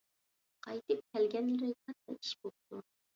قايتىپ 0.67 1.03
كەلگەنلىرى 1.15 1.69
كاتتا 1.83 2.15
ئىش 2.17 2.33
بوپتۇ. 2.47 2.81